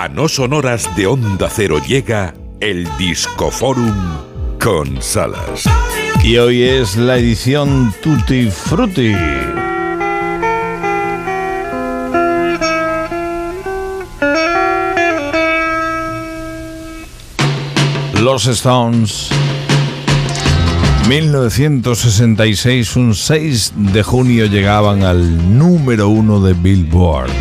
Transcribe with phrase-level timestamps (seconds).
[0.00, 3.96] A no sonoras de Onda Cero llega el Discoforum
[4.62, 5.64] con Salas.
[6.22, 9.12] Y hoy es la edición Tutti Frutti.
[18.22, 19.30] Los Stones.
[21.08, 27.32] 1966, un 6 de junio llegaban al número uno de Billboard.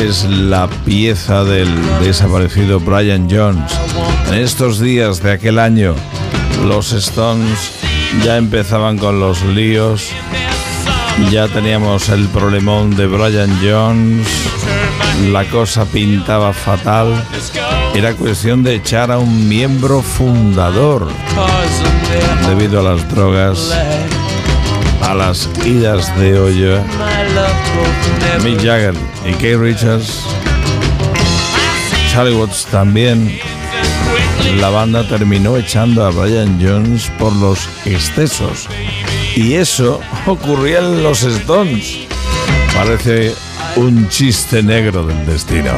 [0.00, 1.68] Es la pieza del
[2.00, 3.72] desaparecido Brian Jones.
[4.28, 5.94] En estos días de aquel año,
[6.66, 7.72] los Stones
[8.24, 10.10] ya empezaban con los líos.
[11.30, 14.26] Ya teníamos el problemón de Brian Jones.
[15.30, 17.14] La cosa pintaba fatal.
[17.94, 21.08] Era cuestión de echar a un miembro fundador
[22.48, 23.72] debido a las drogas,
[25.06, 26.84] a las idas de olla.
[28.42, 30.24] Mick Jagger y Kate Richards,
[32.10, 33.38] Charlie Watts también.
[34.60, 38.68] La banda terminó echando a Brian Jones por los excesos.
[39.34, 42.06] Y eso ocurría en los Stones.
[42.74, 43.34] Parece
[43.76, 45.72] un chiste negro del destino.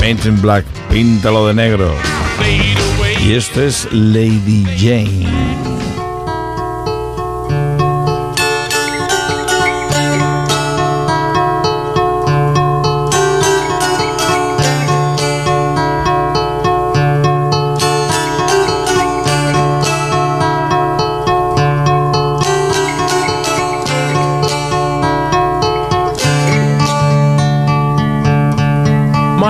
[0.00, 1.94] Painting Black, píntalo de negro.
[3.24, 5.55] Y esto es Lady Jane.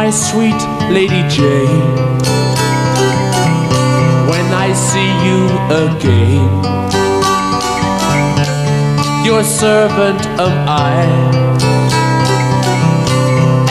[0.07, 1.83] My sweet Lady Jane.
[4.31, 5.41] When I see you
[5.85, 6.49] again,
[9.27, 11.03] your servant am I,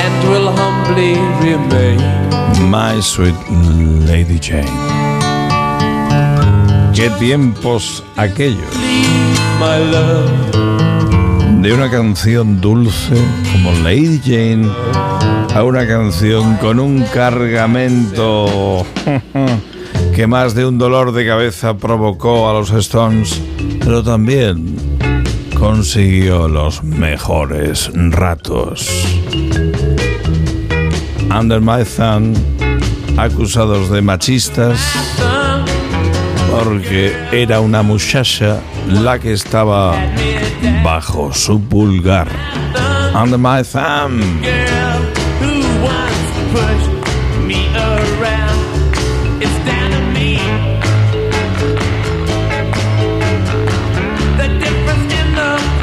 [0.03, 2.01] and will humbly remain.
[2.69, 3.39] My sweet
[4.11, 4.77] Lady Jane.
[6.93, 8.75] Qué tiempos aquellos.
[9.57, 10.74] My love.
[11.65, 13.15] De una canción dulce
[13.51, 14.69] como Lady Jane
[15.55, 18.85] a una canción con un cargamento
[20.15, 23.41] que más de un dolor de cabeza provocó a los Stones,
[23.79, 24.75] pero también
[25.57, 28.87] consiguió los mejores ratos.
[31.35, 32.37] Under My Thumb,
[33.17, 34.79] acusados de machistas,
[36.51, 39.95] porque era una muchacha la que estaba
[40.83, 42.27] bajo su pulgar.
[43.13, 44.21] Under My Thumb.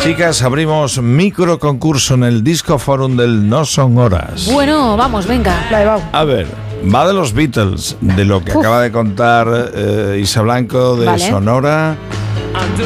[0.03, 4.51] Chicas, abrimos micro concurso en el Disco Forum del No Son Horas.
[4.53, 5.55] Bueno, vamos, venga.
[6.13, 6.49] A ver,
[6.93, 11.31] va de los Beatles, de lo que acaba de contar eh, Isa Blanco de Vale.
[11.31, 11.97] Sonora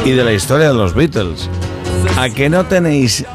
[0.05, 1.49] y de la historia de los Beatles.
[2.15, 3.25] ¿A que no tenéis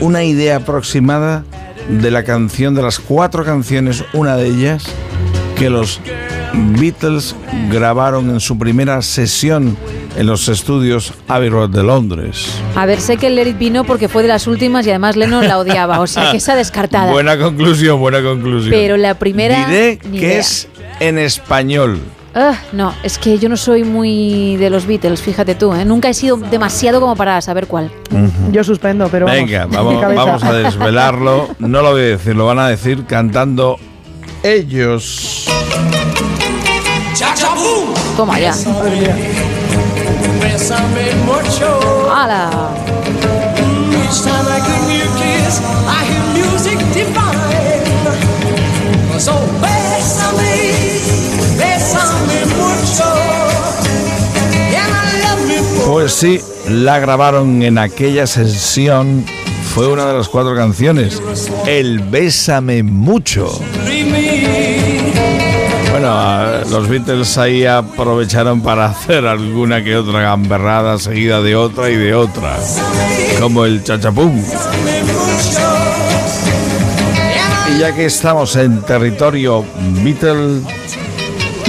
[0.00, 1.44] una idea aproximada
[1.88, 4.84] de la canción, de las cuatro canciones, una de ellas,
[5.56, 6.00] que los
[6.78, 7.34] Beatles
[7.70, 9.76] grabaron en su primera sesión
[10.16, 12.48] en los estudios Abbey Road de Londres?
[12.74, 14.90] A ver, sé que el Let It Be no porque fue de las últimas y
[14.90, 17.10] además Lennon la odiaba, o sea que esa descartada.
[17.12, 18.70] Buena conclusión, buena conclusión.
[18.70, 19.66] Pero la primera.
[19.66, 20.38] Diré que idea.
[20.38, 20.68] es
[21.00, 22.00] en español.
[22.34, 25.84] Ah, no, es que yo no soy muy de los Beatles, fíjate tú, ¿eh?
[25.84, 27.90] nunca he sido demasiado como para saber cuál.
[28.50, 31.48] Yo suspendo, pero Venga, vamos, vamos a desvelarlo.
[31.58, 33.76] No lo voy a decir, lo van a decir cantando
[34.42, 35.46] ellos.
[38.16, 38.54] Toma ya.
[42.10, 42.50] ¡Hala!
[56.02, 59.24] Pues sí, la grabaron en aquella sesión.
[59.72, 61.22] Fue una de las cuatro canciones.
[61.64, 63.48] El Bésame Mucho.
[65.92, 71.94] Bueno, los Beatles ahí aprovecharon para hacer alguna que otra gamberrada seguida de otra y
[71.94, 72.58] de otra.
[73.38, 74.42] Como el chachapum.
[77.72, 79.64] Y ya que estamos en territorio
[80.02, 80.62] Beatle,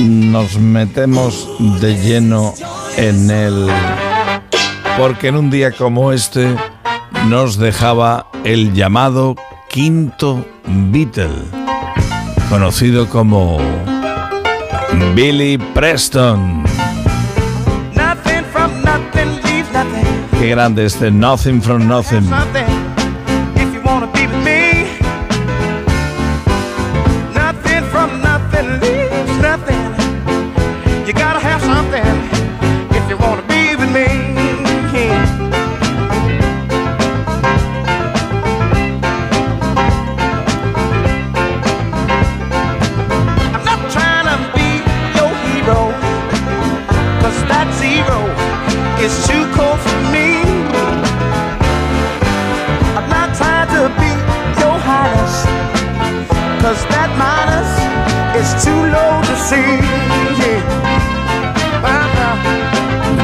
[0.01, 1.47] nos metemos
[1.79, 2.55] de lleno
[2.97, 4.12] en el...
[4.97, 6.55] Porque en un día como este
[7.27, 9.35] nos dejaba el llamado
[9.69, 11.29] quinto Beatle,
[12.49, 13.59] conocido como
[15.15, 16.63] Billy Preston.
[17.93, 18.43] Nothing
[21.61, 22.82] from nothing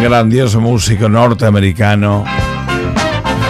[0.01, 2.25] grandioso músico norteamericano,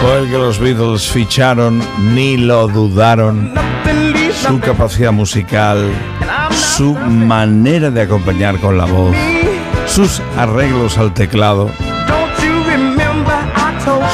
[0.00, 1.80] fue el que los Beatles ficharon,
[2.14, 3.52] ni lo dudaron.
[4.46, 5.90] Su capacidad musical,
[6.52, 9.16] su manera de acompañar con la voz,
[9.86, 11.70] sus arreglos al teclado,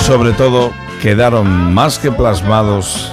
[0.01, 0.73] sobre todo
[1.03, 3.13] quedaron más que plasmados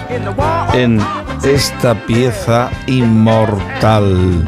[0.73, 0.99] en
[1.43, 4.45] esta pieza inmortal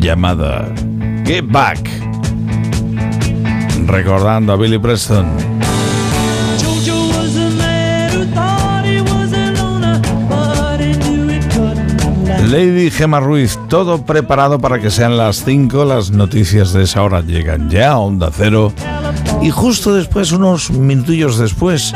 [0.00, 0.72] llamada
[1.24, 1.88] Get Back
[3.86, 5.26] recordando a Billy Preston.
[12.50, 15.86] Lady Gemma Ruiz, todo preparado para que sean las 5.
[15.86, 18.72] Las noticias de esa hora llegan ya a Onda Cero.
[19.40, 21.94] Y justo después, unos minutillos después,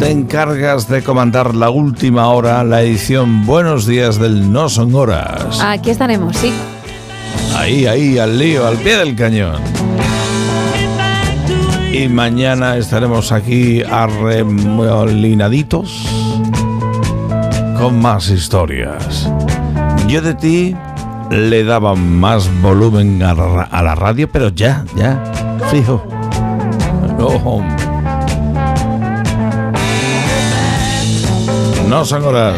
[0.00, 5.60] te encargas de comandar la última hora, la edición Buenos Días del No Son Horas.
[5.60, 6.54] Aquí estaremos, sí.
[7.54, 9.60] Ahí, ahí, al lío, al pie del cañón.
[11.92, 16.06] Y mañana estaremos aquí arremolinaditos
[17.78, 19.30] con más historias.
[20.08, 20.74] Yo de ti
[21.30, 25.22] le daba más volumen a, la radio, pero ya, ya,
[25.70, 26.02] fijo.
[27.18, 27.89] No,
[31.90, 32.54] No son horas.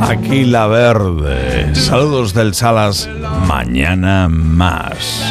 [0.00, 1.74] Aquí la verde.
[1.74, 3.08] Saludos del Salas.
[3.46, 5.24] Mañana más.